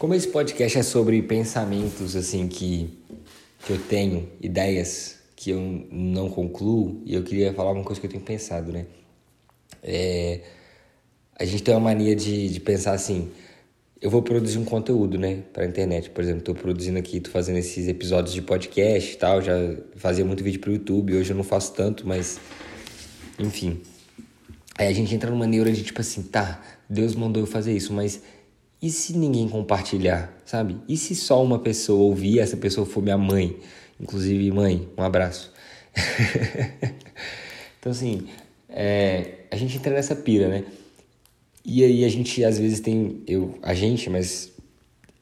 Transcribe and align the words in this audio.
Como 0.00 0.14
esse 0.14 0.28
podcast 0.28 0.78
é 0.78 0.82
sobre 0.82 1.20
pensamentos 1.20 2.16
assim 2.16 2.48
que, 2.48 2.88
que 3.66 3.70
eu 3.70 3.78
tenho, 3.78 4.30
ideias 4.40 5.18
que 5.36 5.50
eu 5.50 5.60
não 5.92 6.30
concluo, 6.30 7.02
e 7.04 7.14
eu 7.14 7.22
queria 7.22 7.52
falar 7.52 7.72
uma 7.72 7.84
coisa 7.84 8.00
que 8.00 8.06
eu 8.06 8.10
tenho 8.10 8.22
pensado, 8.22 8.72
né? 8.72 8.86
É, 9.82 10.40
a 11.38 11.44
gente 11.44 11.62
tem 11.62 11.74
uma 11.74 11.82
mania 11.82 12.16
de, 12.16 12.48
de 12.48 12.60
pensar 12.60 12.92
assim, 12.92 13.30
eu 14.00 14.08
vou 14.08 14.22
produzir 14.22 14.56
um 14.56 14.64
conteúdo, 14.64 15.18
né, 15.18 15.42
para 15.52 15.66
internet. 15.66 16.08
Por 16.08 16.24
exemplo, 16.24 16.38
estou 16.38 16.54
produzindo 16.54 16.98
aqui, 16.98 17.18
estou 17.18 17.30
fazendo 17.30 17.58
esses 17.58 17.86
episódios 17.86 18.32
de 18.32 18.40
podcast 18.40 19.12
e 19.12 19.18
tal. 19.18 19.42
Já 19.42 19.52
fazia 19.96 20.24
muito 20.24 20.42
vídeo 20.42 20.60
para 20.60 20.70
o 20.70 20.72
YouTube, 20.72 21.14
hoje 21.14 21.30
eu 21.30 21.36
não 21.36 21.44
faço 21.44 21.74
tanto, 21.74 22.08
mas 22.08 22.40
enfim. 23.38 23.82
Aí 24.78 24.88
a 24.88 24.94
gente 24.94 25.14
entra 25.14 25.30
numa 25.30 25.46
neura 25.46 25.70
de 25.70 25.82
tipo 25.82 26.00
assim, 26.00 26.22
tá, 26.22 26.62
Deus 26.88 27.14
mandou 27.14 27.42
eu 27.42 27.46
fazer 27.46 27.76
isso, 27.76 27.92
mas 27.92 28.22
e 28.82 28.90
se 28.90 29.16
ninguém 29.16 29.48
compartilhar, 29.48 30.32
sabe? 30.44 30.76
E 30.88 30.96
se 30.96 31.14
só 31.14 31.42
uma 31.42 31.58
pessoa 31.58 32.02
ouvir, 32.02 32.38
essa 32.38 32.56
pessoa 32.56 32.86
for 32.86 33.02
minha 33.02 33.18
mãe? 33.18 33.56
Inclusive, 34.00 34.50
mãe, 34.50 34.88
um 34.96 35.02
abraço. 35.02 35.52
então, 37.78 37.92
assim, 37.92 38.26
é, 38.68 39.40
a 39.50 39.56
gente 39.56 39.76
entra 39.76 39.92
nessa 39.92 40.16
pira, 40.16 40.48
né? 40.48 40.64
E 41.62 41.84
aí 41.84 42.04
a 42.06 42.08
gente, 42.08 42.42
às 42.42 42.58
vezes, 42.58 42.80
tem... 42.80 43.22
Eu, 43.26 43.58
a 43.62 43.74
gente, 43.74 44.08
mas 44.08 44.50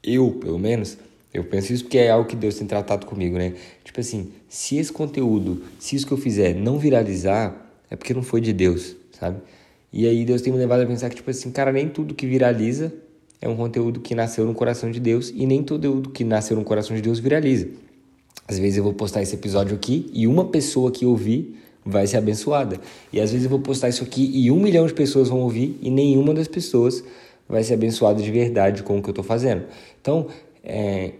eu, 0.04 0.30
pelo 0.32 0.58
menos, 0.58 0.96
eu 1.34 1.42
penso 1.42 1.72
isso 1.72 1.82
porque 1.82 1.98
é 1.98 2.10
algo 2.10 2.28
que 2.28 2.36
Deus 2.36 2.54
tem 2.54 2.66
tratado 2.66 3.06
comigo, 3.06 3.36
né? 3.36 3.54
Tipo 3.82 3.98
assim, 3.98 4.32
se 4.48 4.76
esse 4.76 4.92
conteúdo, 4.92 5.64
se 5.80 5.96
isso 5.96 6.06
que 6.06 6.12
eu 6.12 6.18
fizer 6.18 6.54
não 6.54 6.78
viralizar, 6.78 7.68
é 7.90 7.96
porque 7.96 8.14
não 8.14 8.22
foi 8.22 8.40
de 8.40 8.52
Deus, 8.52 8.94
sabe? 9.18 9.40
E 9.92 10.06
aí 10.06 10.24
Deus 10.24 10.42
tem 10.42 10.52
me 10.52 10.58
levado 10.60 10.82
a 10.82 10.86
pensar 10.86 11.08
que, 11.10 11.16
tipo 11.16 11.30
assim, 11.30 11.50
cara, 11.50 11.72
nem 11.72 11.88
tudo 11.88 12.14
que 12.14 12.24
viraliza 12.26 12.94
é 13.40 13.48
um 13.48 13.56
conteúdo 13.56 14.00
que 14.00 14.14
nasceu 14.14 14.44
no 14.44 14.54
coração 14.54 14.90
de 14.90 14.98
Deus 14.98 15.32
e 15.34 15.46
nem 15.46 15.62
todo 15.62 16.10
que 16.10 16.24
nasceu 16.24 16.56
no 16.56 16.64
coração 16.64 16.94
de 16.94 17.02
Deus 17.02 17.18
viraliza. 17.18 17.68
Às 18.46 18.58
vezes 18.58 18.78
eu 18.78 18.84
vou 18.84 18.94
postar 18.94 19.22
esse 19.22 19.34
episódio 19.34 19.76
aqui 19.76 20.10
e 20.12 20.26
uma 20.26 20.46
pessoa 20.46 20.90
que 20.90 21.04
ouvir 21.04 21.56
vai 21.84 22.06
ser 22.06 22.16
abençoada. 22.16 22.80
E 23.12 23.20
às 23.20 23.30
vezes 23.30 23.44
eu 23.44 23.50
vou 23.50 23.60
postar 23.60 23.88
isso 23.88 24.02
aqui 24.02 24.30
e 24.34 24.50
um 24.50 24.60
milhão 24.60 24.86
de 24.86 24.94
pessoas 24.94 25.28
vão 25.28 25.40
ouvir 25.40 25.78
e 25.80 25.90
nenhuma 25.90 26.34
das 26.34 26.48
pessoas 26.48 27.04
vai 27.48 27.62
ser 27.62 27.74
abençoada 27.74 28.22
de 28.22 28.30
verdade 28.30 28.82
com 28.82 28.98
o 28.98 29.02
que 29.02 29.08
eu 29.08 29.12
estou 29.12 29.24
fazendo. 29.24 29.64
Então, 30.00 30.26
é, 30.62 31.12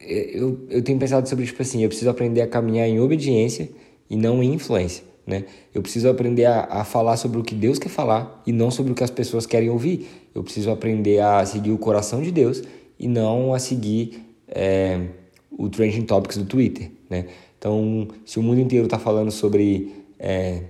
eu, 0.00 0.58
eu 0.70 0.82
tenho 0.82 0.98
pensado 0.98 1.28
sobre, 1.28 1.44
tipo 1.44 1.60
assim, 1.60 1.82
eu 1.82 1.88
preciso 1.88 2.10
aprender 2.10 2.40
a 2.40 2.46
caminhar 2.46 2.88
em 2.88 3.00
obediência 3.00 3.68
e 4.08 4.16
não 4.16 4.42
em 4.42 4.54
influência. 4.54 5.04
Né? 5.30 5.44
Eu 5.72 5.80
preciso 5.80 6.08
aprender 6.08 6.44
a, 6.44 6.64
a, 6.64 6.84
falar 6.84 7.16
sobre 7.16 7.38
o 7.38 7.42
que 7.44 7.54
Deus 7.54 7.78
quer 7.78 7.88
falar 7.88 8.42
e 8.44 8.50
não 8.50 8.68
sobre 8.68 8.90
o 8.90 8.94
que 8.96 9.04
as 9.04 9.10
pessoas 9.10 9.46
querem 9.46 9.70
ouvir. 9.70 10.08
Eu 10.34 10.42
preciso 10.42 10.72
aprender 10.72 11.20
a 11.20 11.46
seguir 11.46 11.70
o 11.70 11.78
coração 11.78 12.20
de 12.20 12.32
Deus 12.32 12.64
e 12.98 13.06
não 13.06 13.54
a 13.54 13.60
seguir 13.60 14.20
é, 14.48 15.06
o 15.56 15.68
trending 15.68 16.02
topics 16.02 16.36
do 16.36 16.44
Twitter. 16.44 16.90
Né? 17.08 17.26
Então, 17.56 18.08
se 18.26 18.40
o 18.40 18.42
mundo 18.42 18.60
inteiro 18.60 18.86
está 18.86 18.98
falando 18.98 19.30
sobre 19.30 20.04
é, 20.18 20.64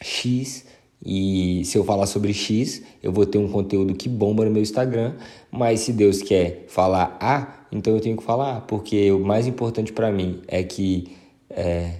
X 0.00 0.64
e 1.04 1.64
se 1.64 1.76
eu 1.76 1.82
falar 1.82 2.06
sobre 2.06 2.32
X, 2.32 2.82
eu 3.02 3.10
vou 3.10 3.26
ter 3.26 3.38
um 3.38 3.48
conteúdo 3.48 3.94
que 3.94 4.08
bomba 4.08 4.44
no 4.44 4.52
meu 4.52 4.62
Instagram. 4.62 5.14
Mas 5.50 5.80
se 5.80 5.92
Deus 5.92 6.22
quer 6.22 6.66
falar 6.68 7.16
A, 7.20 7.66
então 7.72 7.92
eu 7.92 8.00
tenho 8.00 8.16
que 8.16 8.22
falar 8.22 8.58
A, 8.58 8.60
porque 8.60 9.10
o 9.10 9.18
mais 9.18 9.48
importante 9.48 9.92
para 9.92 10.12
mim 10.12 10.40
é 10.46 10.62
que 10.62 11.16
é, 11.50 11.96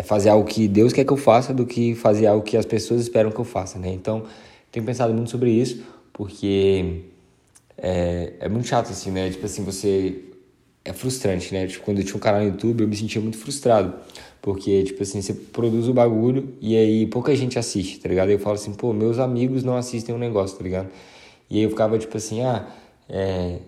é 0.00 0.02
fazer 0.02 0.30
algo 0.30 0.48
que 0.48 0.66
Deus 0.66 0.94
quer 0.94 1.04
que 1.04 1.12
eu 1.12 1.16
faça 1.18 1.52
do 1.52 1.66
que 1.66 1.94
fazer 1.94 2.26
algo 2.26 2.42
que 2.42 2.56
as 2.56 2.64
pessoas 2.64 3.02
esperam 3.02 3.30
que 3.30 3.38
eu 3.38 3.44
faça, 3.44 3.78
né? 3.78 3.92
Então, 3.92 4.24
tenho 4.72 4.84
pensado 4.86 5.12
muito 5.12 5.28
sobre 5.28 5.50
isso, 5.50 5.84
porque 6.10 7.02
é, 7.76 8.32
é 8.40 8.48
muito 8.48 8.66
chato, 8.66 8.90
assim, 8.90 9.10
né? 9.10 9.28
Tipo 9.28 9.44
assim, 9.44 9.62
você... 9.62 10.24
É 10.82 10.94
frustrante, 10.94 11.52
né? 11.52 11.66
Tipo, 11.66 11.84
quando 11.84 11.98
eu 11.98 12.04
tinha 12.04 12.16
um 12.16 12.18
canal 12.18 12.40
no 12.40 12.46
YouTube, 12.46 12.80
eu 12.80 12.88
me 12.88 12.96
sentia 12.96 13.20
muito 13.20 13.36
frustrado. 13.36 13.92
Porque, 14.40 14.84
tipo 14.84 15.02
assim, 15.02 15.20
você 15.20 15.34
produz 15.34 15.86
o 15.86 15.92
bagulho 15.92 16.54
e 16.62 16.74
aí 16.74 17.06
pouca 17.06 17.36
gente 17.36 17.58
assiste, 17.58 18.00
tá 18.00 18.08
ligado? 18.08 18.30
Eu 18.30 18.38
falo 18.38 18.54
assim, 18.54 18.72
pô, 18.72 18.94
meus 18.94 19.18
amigos 19.18 19.62
não 19.62 19.76
assistem 19.76 20.14
o 20.14 20.16
um 20.16 20.18
negócio, 20.18 20.56
tá 20.56 20.64
ligado? 20.64 20.88
E 21.50 21.58
aí 21.58 21.62
eu 21.64 21.68
ficava, 21.68 21.98
tipo 21.98 22.16
assim, 22.16 22.40
ah, 22.40 22.66
é, 23.06 23.58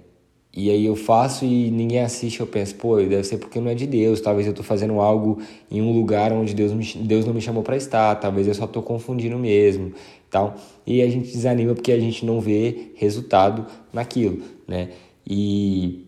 e 0.54 0.70
aí 0.70 0.84
eu 0.84 0.94
faço 0.94 1.46
e 1.46 1.70
ninguém 1.70 2.00
assiste, 2.00 2.40
eu 2.40 2.46
penso, 2.46 2.74
pô, 2.74 2.98
deve 2.98 3.24
ser 3.24 3.38
porque 3.38 3.58
não 3.58 3.70
é 3.70 3.74
de 3.74 3.86
Deus, 3.86 4.20
talvez 4.20 4.46
eu 4.46 4.52
tô 4.52 4.62
fazendo 4.62 5.00
algo 5.00 5.38
em 5.70 5.80
um 5.80 5.90
lugar 5.92 6.30
onde 6.30 6.52
Deus, 6.54 6.72
me, 6.72 6.84
Deus 7.04 7.24
não 7.24 7.32
me 7.32 7.40
chamou 7.40 7.62
para 7.62 7.74
estar, 7.74 8.16
talvez 8.16 8.46
eu 8.46 8.54
só 8.54 8.66
tô 8.66 8.82
confundindo 8.82 9.38
mesmo, 9.38 9.92
tal. 10.30 10.56
E 10.86 11.00
a 11.00 11.08
gente 11.08 11.32
desanima 11.32 11.74
porque 11.74 11.90
a 11.90 11.98
gente 11.98 12.26
não 12.26 12.38
vê 12.38 12.92
resultado 12.96 13.66
naquilo, 13.92 14.42
né? 14.68 14.90
E 15.26 16.06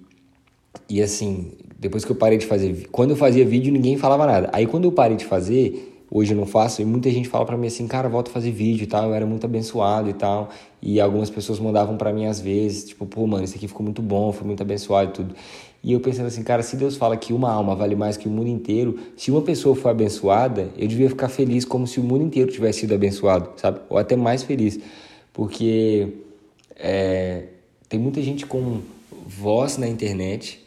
e 0.91 1.01
assim, 1.01 1.53
depois 1.79 2.05
que 2.05 2.13
eu 2.13 2.17
parei 2.17 2.37
de 2.37 2.45
fazer, 2.45 2.89
quando 2.93 3.11
eu 3.11 3.17
fazia 3.17 3.47
vídeo 3.47 3.73
ninguém 3.73 3.97
falava 3.97 4.27
nada. 4.27 4.51
Aí 4.53 4.67
quando 4.67 4.85
eu 4.85 4.93
parei 4.93 5.17
de 5.17 5.25
fazer, 5.25 5.94
hoje 6.15 6.33
não 6.33 6.47
faço, 6.47 6.81
e 6.81 6.85
muita 6.85 7.11
gente 7.11 7.29
fala 7.29 7.45
para 7.45 7.57
mim 7.57 7.67
assim, 7.67 7.89
cara, 7.89 8.09
volta 8.09 8.31
a 8.31 8.33
fazer 8.33 8.53
vídeo 8.53 8.85
e 8.85 8.87
tal, 8.87 9.09
eu 9.09 9.15
era 9.15 9.27
muito 9.27 9.45
abençoado 9.45 10.09
e 10.09 10.13
tal, 10.13 10.49
e 10.81 11.01
algumas 11.01 11.29
pessoas 11.29 11.59
mandavam 11.59 11.97
para 11.97 12.13
mim 12.13 12.27
às 12.27 12.41
vezes, 12.41 12.85
tipo, 12.85 13.05
pô, 13.05 13.27
mano, 13.27 13.43
isso 13.43 13.57
aqui 13.57 13.67
ficou 13.67 13.83
muito 13.83 14.01
bom, 14.01 14.31
foi 14.31 14.47
muito 14.47 14.63
abençoado 14.63 15.11
e 15.11 15.13
tudo. 15.13 15.35
E 15.83 15.93
eu 15.93 15.99
pensando 15.99 16.27
assim, 16.27 16.45
cara, 16.45 16.63
se 16.63 16.77
Deus 16.77 16.97
fala 16.97 17.17
que 17.17 17.33
uma 17.33 17.51
alma 17.51 17.75
vale 17.75 17.97
mais 17.97 18.17
que 18.17 18.29
o 18.29 18.31
mundo 18.31 18.49
inteiro, 18.49 18.97
se 19.17 19.33
uma 19.33 19.43
pessoa 19.43 19.75
for 19.75 19.89
abençoada, 19.89 20.71
eu 20.79 20.87
devia 20.87 21.09
ficar 21.09 21.29
feliz 21.29 21.65
como 21.65 21.85
se 21.85 21.99
o 21.99 22.05
mundo 22.05 22.23
inteiro 22.23 22.51
tivesse 22.51 22.81
sido 22.81 22.95
abençoado, 22.95 23.51
sabe? 23.57 23.81
Ou 23.91 23.99
até 23.99 24.15
mais 24.15 24.45
feliz, 24.45 24.79
porque 25.33 26.11
é, 26.77 27.47
tem 27.89 27.99
muita 27.99 28.23
gente 28.23 28.47
com 28.47 28.79
voz 29.27 29.79
na 29.79 29.89
internet 29.89 30.64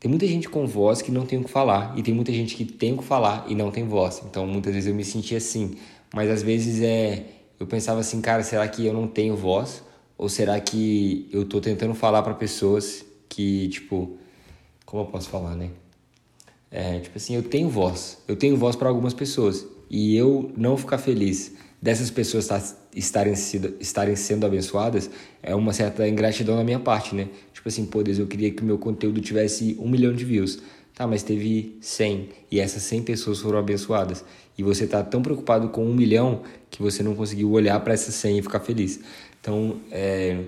tem 0.00 0.08
muita 0.08 0.26
gente 0.26 0.48
com 0.48 0.66
voz 0.66 1.02
que 1.02 1.10
não 1.10 1.26
tem 1.26 1.38
o 1.38 1.44
que 1.44 1.50
falar 1.50 1.96
e 1.98 2.02
tem 2.02 2.14
muita 2.14 2.32
gente 2.32 2.54
que 2.54 2.64
tem 2.64 2.92
o 2.92 2.98
que 2.98 3.04
falar 3.04 3.44
e 3.48 3.54
não 3.54 3.70
tem 3.70 3.86
voz. 3.86 4.22
Então 4.28 4.46
muitas 4.46 4.72
vezes 4.72 4.88
eu 4.88 4.94
me 4.94 5.04
sentia 5.04 5.38
assim, 5.38 5.76
mas 6.14 6.30
às 6.30 6.42
vezes 6.42 6.82
é 6.82 7.24
eu 7.58 7.66
pensava 7.66 8.00
assim, 8.00 8.20
cara, 8.20 8.42
será 8.42 8.66
que 8.68 8.86
eu 8.86 8.92
não 8.92 9.08
tenho 9.08 9.36
voz 9.36 9.82
ou 10.16 10.28
será 10.28 10.60
que 10.60 11.28
eu 11.32 11.44
tô 11.44 11.60
tentando 11.60 11.94
falar 11.94 12.22
para 12.22 12.34
pessoas 12.34 13.04
que 13.28 13.68
tipo, 13.68 14.16
como 14.86 15.02
eu 15.02 15.06
posso 15.06 15.28
falar, 15.28 15.56
né? 15.56 15.70
É, 16.70 17.00
tipo 17.00 17.16
assim, 17.16 17.34
eu 17.34 17.42
tenho 17.42 17.68
voz. 17.68 18.18
Eu 18.28 18.36
tenho 18.36 18.56
voz 18.56 18.76
para 18.76 18.88
algumas 18.88 19.14
pessoas 19.14 19.66
e 19.90 20.16
eu 20.16 20.52
não 20.56 20.76
ficar 20.76 20.98
feliz 20.98 21.56
dessas 21.80 22.10
pessoas 22.10 22.48
estarem, 22.94 23.34
sido, 23.34 23.76
estarem 23.80 24.16
sendo 24.16 24.44
abençoadas 24.44 25.08
é 25.42 25.54
uma 25.54 25.72
certa 25.72 26.06
ingratidão 26.08 26.56
da 26.56 26.64
minha 26.64 26.80
parte, 26.80 27.14
né? 27.14 27.28
Tipo 27.52 27.68
assim, 27.68 27.86
pô, 27.86 28.02
Deus, 28.02 28.18
eu 28.18 28.26
queria 28.26 28.50
que 28.50 28.62
o 28.62 28.66
meu 28.66 28.78
conteúdo 28.78 29.20
tivesse 29.20 29.76
um 29.78 29.88
milhão 29.88 30.12
de 30.12 30.24
views. 30.24 30.58
Tá, 30.94 31.06
mas 31.06 31.22
teve 31.22 31.78
100 31.80 32.28
e 32.50 32.58
essas 32.58 32.82
100 32.82 33.02
pessoas 33.02 33.38
foram 33.38 33.60
abençoadas. 33.60 34.24
E 34.56 34.64
você 34.64 34.84
tá 34.84 35.00
tão 35.04 35.22
preocupado 35.22 35.68
com 35.68 35.84
um 35.86 35.94
milhão 35.94 36.42
que 36.68 36.82
você 36.82 37.04
não 37.04 37.14
conseguiu 37.14 37.52
olhar 37.52 37.78
para 37.78 37.94
essas 37.94 38.16
100 38.16 38.38
e 38.38 38.42
ficar 38.42 38.58
feliz. 38.58 38.98
Então, 39.40 39.76
é, 39.92 40.42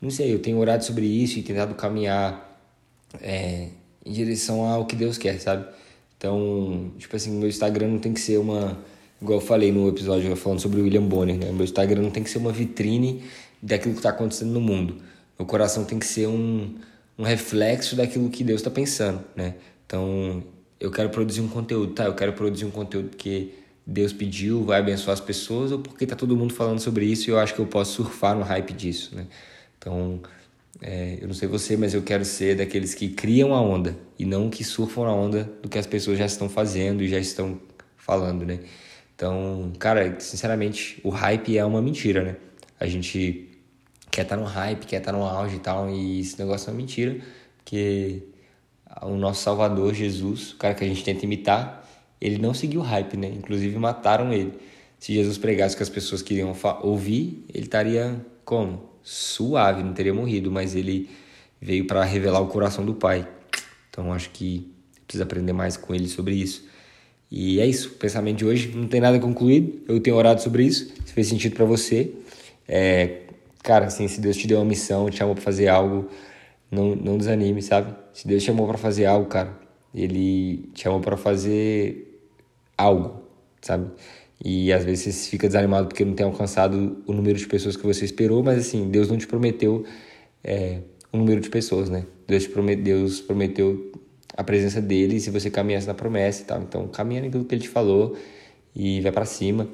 não 0.00 0.10
sei, 0.10 0.34
eu 0.34 0.38
tenho 0.38 0.58
orado 0.58 0.84
sobre 0.84 1.06
isso 1.06 1.38
e 1.38 1.42
tentado 1.42 1.74
caminhar 1.74 2.62
é, 3.22 3.68
em 4.04 4.12
direção 4.12 4.66
ao 4.66 4.84
que 4.84 4.94
Deus 4.94 5.16
quer, 5.16 5.40
sabe? 5.40 5.66
Então, 6.18 6.92
tipo 6.98 7.16
assim, 7.16 7.30
meu 7.30 7.48
Instagram 7.48 7.88
não 7.88 7.98
tem 7.98 8.12
que 8.12 8.20
ser 8.20 8.38
uma 8.38 8.78
igual 9.20 9.40
eu 9.40 9.46
falei 9.46 9.70
no 9.70 9.88
episódio 9.88 10.34
falando 10.36 10.60
sobre 10.60 10.80
o 10.80 10.84
William 10.84 11.02
Bonner, 11.02 11.36
né? 11.36 11.52
Meu 11.52 11.64
Instagram 11.64 12.02
não 12.02 12.10
tem 12.10 12.22
que 12.22 12.30
ser 12.30 12.38
uma 12.38 12.52
vitrine 12.52 13.22
daquilo 13.62 13.92
que 13.94 14.00
está 14.00 14.10
acontecendo 14.10 14.50
no 14.50 14.60
mundo. 14.60 14.96
Meu 15.38 15.46
coração 15.46 15.84
tem 15.84 15.98
que 15.98 16.06
ser 16.06 16.26
um, 16.26 16.74
um 17.18 17.22
reflexo 17.22 17.96
daquilo 17.96 18.28
que 18.30 18.42
Deus 18.44 18.60
está 18.60 18.70
pensando, 18.70 19.22
né? 19.36 19.54
Então, 19.86 20.42
eu 20.78 20.90
quero 20.90 21.10
produzir 21.10 21.40
um 21.40 21.48
conteúdo, 21.48 21.92
tá? 21.92 22.04
Eu 22.04 22.14
quero 22.14 22.32
produzir 22.32 22.64
um 22.64 22.70
conteúdo 22.70 23.16
que 23.16 23.54
Deus 23.86 24.12
pediu, 24.12 24.64
vai 24.64 24.80
abençoar 24.80 25.14
as 25.14 25.20
pessoas, 25.20 25.72
ou 25.72 25.78
porque 25.78 26.06
tá 26.06 26.14
todo 26.14 26.36
mundo 26.36 26.54
falando 26.54 26.80
sobre 26.80 27.04
isso 27.04 27.28
e 27.28 27.32
eu 27.32 27.38
acho 27.38 27.54
que 27.54 27.60
eu 27.60 27.66
posso 27.66 27.94
surfar 27.94 28.36
no 28.36 28.42
hype 28.42 28.72
disso, 28.72 29.14
né? 29.14 29.26
Então, 29.78 30.20
é, 30.80 31.18
eu 31.20 31.26
não 31.26 31.34
sei 31.34 31.48
você, 31.48 31.76
mas 31.76 31.92
eu 31.92 32.02
quero 32.02 32.24
ser 32.24 32.56
daqueles 32.56 32.94
que 32.94 33.08
criam 33.08 33.54
a 33.54 33.60
onda 33.60 33.96
e 34.18 34.24
não 34.24 34.48
que 34.48 34.64
surfam 34.64 35.04
na 35.04 35.12
onda 35.12 35.50
do 35.62 35.68
que 35.68 35.78
as 35.78 35.86
pessoas 35.86 36.18
já 36.18 36.26
estão 36.26 36.48
fazendo 36.48 37.02
e 37.02 37.08
já 37.08 37.18
estão 37.18 37.60
falando, 37.96 38.46
né? 38.46 38.60
Então, 39.20 39.70
cara, 39.78 40.18
sinceramente, 40.18 40.98
o 41.04 41.10
hype 41.10 41.58
é 41.58 41.62
uma 41.62 41.82
mentira, 41.82 42.24
né? 42.24 42.36
A 42.80 42.86
gente 42.86 43.50
quer 44.10 44.22
estar 44.22 44.34
tá 44.34 44.40
no 44.40 44.48
hype, 44.48 44.86
quer 44.86 44.96
estar 44.96 45.12
tá 45.12 45.18
no 45.18 45.22
auge 45.22 45.56
e 45.56 45.58
tal, 45.58 45.90
e 45.90 46.20
esse 46.20 46.38
negócio 46.38 46.70
é 46.70 46.72
uma 46.72 46.78
mentira, 46.78 47.18
porque 47.58 48.22
o 49.02 49.16
nosso 49.16 49.42
Salvador, 49.42 49.92
Jesus, 49.92 50.52
o 50.52 50.56
cara 50.56 50.72
que 50.72 50.82
a 50.82 50.88
gente 50.88 51.04
tenta 51.04 51.22
imitar, 51.26 51.86
ele 52.18 52.38
não 52.38 52.54
seguiu 52.54 52.80
o 52.80 52.82
hype, 52.82 53.18
né? 53.18 53.28
Inclusive 53.28 53.78
mataram 53.78 54.32
ele. 54.32 54.54
Se 54.98 55.12
Jesus 55.12 55.36
pregasse 55.36 55.76
que 55.76 55.82
as 55.82 55.90
pessoas 55.90 56.22
queriam 56.22 56.56
ouvir, 56.80 57.44
ele 57.52 57.66
estaria 57.66 58.24
como? 58.42 58.88
Suave, 59.02 59.82
não 59.82 59.92
teria 59.92 60.14
morrido, 60.14 60.50
mas 60.50 60.74
ele 60.74 61.10
veio 61.60 61.86
para 61.86 62.02
revelar 62.04 62.40
o 62.40 62.46
coração 62.46 62.86
do 62.86 62.94
Pai. 62.94 63.28
Então 63.90 64.14
acho 64.14 64.30
que 64.30 64.72
precisa 65.06 65.24
aprender 65.24 65.52
mais 65.52 65.76
com 65.76 65.94
ele 65.94 66.08
sobre 66.08 66.36
isso. 66.36 66.69
E 67.30 67.60
é 67.60 67.66
isso, 67.66 67.90
o 67.90 67.92
pensamento 67.92 68.38
de 68.38 68.44
hoje 68.44 68.72
não 68.74 68.88
tem 68.88 69.00
nada 69.00 69.18
concluído. 69.20 69.80
Eu 69.88 70.00
tenho 70.00 70.16
orado 70.16 70.42
sobre 70.42 70.64
isso. 70.64 70.92
Se 71.04 71.12
fez 71.12 71.28
sentido 71.28 71.54
para 71.54 71.64
você, 71.64 72.12
é, 72.66 73.20
cara, 73.62 73.86
assim, 73.86 74.08
se 74.08 74.20
Deus 74.20 74.36
te 74.36 74.46
deu 74.46 74.58
uma 74.58 74.64
missão, 74.64 75.08
te 75.08 75.18
chamou 75.18 75.34
para 75.34 75.44
fazer 75.44 75.68
algo, 75.68 76.08
não, 76.70 76.96
não 76.96 77.16
desanime, 77.16 77.62
sabe? 77.62 77.94
Se 78.12 78.26
Deus 78.26 78.42
te 78.42 78.46
chamou 78.46 78.66
para 78.66 78.78
fazer 78.78 79.06
algo, 79.06 79.26
cara, 79.26 79.56
ele 79.94 80.70
te 80.74 80.82
chamou 80.82 81.00
para 81.00 81.16
fazer 81.16 82.20
algo, 82.76 83.22
sabe? 83.60 83.90
E 84.42 84.72
às 84.72 84.84
vezes 84.84 85.14
você 85.14 85.30
fica 85.30 85.46
desanimado 85.46 85.88
porque 85.88 86.04
não 86.04 86.14
tem 86.14 86.24
alcançado 86.24 87.02
o 87.06 87.12
número 87.12 87.38
de 87.38 87.46
pessoas 87.46 87.76
que 87.76 87.86
você 87.86 88.04
esperou, 88.04 88.42
mas 88.42 88.58
assim, 88.58 88.88
Deus 88.88 89.08
não 89.08 89.18
te 89.18 89.26
prometeu 89.26 89.84
é, 90.42 90.78
um 91.12 91.18
número 91.18 91.40
de 91.40 91.50
pessoas, 91.50 91.90
né? 91.90 92.06
Deus, 92.26 92.46
prometeu, 92.46 92.82
Deus 92.82 93.20
prometeu 93.20 93.92
a 94.40 94.44
presença 94.44 94.80
dele 94.80 95.20
se 95.20 95.30
você 95.30 95.50
caminhasse 95.50 95.86
na 95.86 95.92
promessa 95.92 96.40
e 96.40 96.44
tal. 96.46 96.62
Então, 96.62 96.88
caminha 96.88 97.20
naquilo 97.20 97.44
que 97.44 97.54
ele 97.54 97.62
te 97.62 97.68
falou 97.68 98.16
e 98.74 98.98
vai 99.02 99.12
para 99.12 99.26
cima. 99.26 99.68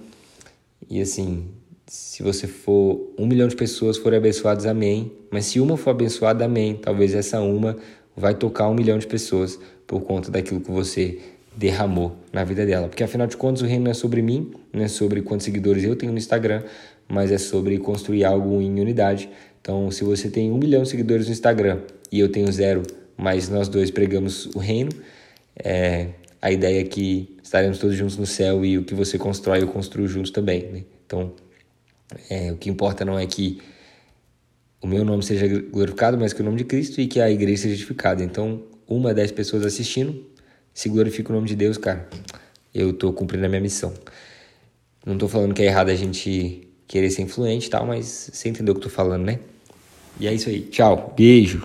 E 0.91 1.01
assim, 1.01 1.47
se 1.87 2.21
você 2.21 2.49
for 2.49 3.13
um 3.17 3.27
milhão 3.27 3.47
de 3.47 3.55
pessoas 3.55 3.97
forem 3.97 4.19
abençoadas, 4.19 4.67
amém. 4.67 5.13
Mas 5.31 5.47
se 5.47 5.61
uma 5.61 5.77
for 5.77 5.91
abençoada, 5.91 6.45
amém. 6.45 6.75
Talvez 6.75 7.15
essa 7.15 7.41
uma 7.41 7.77
vai 8.17 8.35
tocar 8.35 8.69
um 8.69 8.75
milhão 8.75 8.99
de 8.99 9.07
pessoas 9.07 9.57
por 9.87 10.01
conta 10.01 10.33
daquilo 10.33 10.61
que 10.61 10.71
você 10.71 11.21
derramou 11.57 12.17
na 12.33 12.43
vida 12.43 12.67
dela. 12.67 12.89
Porque 12.89 13.05
afinal 13.05 13.29
de 13.29 13.37
contas, 13.37 13.63
o 13.63 13.67
reino 13.67 13.85
não 13.85 13.93
é 13.93 13.95
sobre 13.95 14.21
mim, 14.21 14.51
não 14.73 14.83
é 14.83 14.89
sobre 14.89 15.23
quantos 15.23 15.45
seguidores 15.45 15.85
eu 15.85 15.95
tenho 15.95 16.11
no 16.11 16.19
Instagram, 16.19 16.65
mas 17.09 17.31
é 17.31 17.39
sobre 17.39 17.79
construir 17.79 18.25
algo 18.25 18.61
em 18.61 18.81
unidade. 18.81 19.31
Então, 19.63 19.93
se 19.93 20.03
você 20.03 20.29
tem 20.29 20.51
um 20.51 20.59
milhão 20.59 20.83
de 20.83 20.89
seguidores 20.89 21.27
no 21.27 21.33
Instagram 21.33 21.83
e 22.11 22.19
eu 22.19 22.29
tenho 22.29 22.51
zero, 22.51 22.83
mas 23.17 23.49
nós 23.49 23.69
dois 23.69 23.91
pregamos 23.91 24.47
o 24.55 24.59
reino, 24.59 24.91
é, 25.57 26.09
a 26.41 26.51
ideia 26.51 26.81
é 26.81 26.85
que 26.85 27.37
estaremos 27.43 27.79
todos 27.79 27.97
juntos 27.97 28.17
no 28.17 28.27
céu 28.27 28.65
e 28.65 28.79
o 28.79 28.85
que 28.85 28.95
você 28.95 29.19
constrói 29.19 29.63
eu 29.63 29.69
construo 29.69 30.07
juntos 30.07 30.31
também. 30.31 30.63
Né? 30.71 30.85
Então, 31.07 31.33
é, 32.29 32.53
o 32.53 32.57
que 32.57 32.69
importa 32.69 33.05
não 33.05 33.19
é 33.19 33.27
que 33.27 33.61
o 34.81 34.87
meu 34.87 35.05
nome 35.05 35.23
seja 35.23 35.49
glorificado, 35.49 36.19
mas 36.19 36.33
que 36.33 36.41
o 36.41 36.45
nome 36.45 36.59
de 36.59 36.65
Cristo 36.65 37.01
e 37.01 37.07
que 37.07 37.21
a 37.21 37.31
igreja 37.31 37.63
seja 37.63 37.75
edificada. 37.75 38.23
Então, 38.23 38.63
uma, 38.87 39.15
dez 39.15 39.33
pessoas 39.33 39.65
assistindo, 39.65 40.25
se 40.73 40.89
glorifica 40.89 41.33
o 41.33 41.35
nome 41.35 41.49
de 41.49 41.57
Deus, 41.57 41.79
cara. 41.79 42.09
Eu 42.75 42.93
tô 42.93 43.13
cumprindo 43.13 43.47
a 43.47 43.49
minha 43.49 43.61
missão. 43.61 43.93
Não 45.05 45.17
tô 45.17 45.29
falando 45.29 45.55
que 45.55 45.63
é 45.63 45.67
errado 45.67 45.89
a 45.89 45.95
gente 45.95 46.69
querer 46.87 47.11
ser 47.11 47.23
influente 47.23 47.67
e 47.67 47.71
tal, 47.71 47.87
mas 47.87 48.31
você 48.33 48.49
entendeu 48.49 48.73
o 48.73 48.79
que 48.79 48.87
eu 48.87 48.91
tô 48.91 48.95
falando, 48.95 49.25
né? 49.25 49.39
E 50.21 50.27
é 50.27 50.35
isso 50.35 50.49
aí. 50.49 50.61
Tchau. 50.63 51.15
Beijo. 51.17 51.65